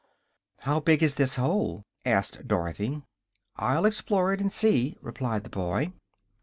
"How 0.61 0.79
big 0.79 1.03
is 1.03 1.13
this 1.13 1.35
hole?" 1.35 1.85
asked 2.07 2.47
Dorothy. 2.47 3.03
"I'll 3.57 3.85
explore 3.85 4.33
it 4.33 4.41
and 4.41 4.51
see," 4.51 4.97
replied 5.03 5.43
the 5.43 5.51
boy. 5.51 5.93